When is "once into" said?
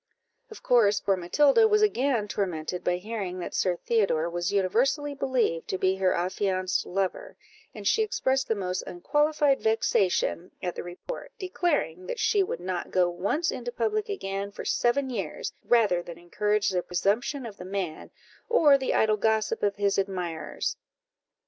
13.11-13.71